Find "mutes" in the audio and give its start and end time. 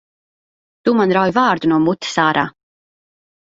1.87-2.19